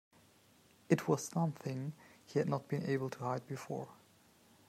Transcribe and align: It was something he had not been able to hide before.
It 0.89 1.07
was 1.07 1.25
something 1.27 1.93
he 2.25 2.39
had 2.39 2.49
not 2.49 2.67
been 2.67 2.83
able 2.87 3.11
to 3.11 3.19
hide 3.19 3.45
before. 3.47 3.89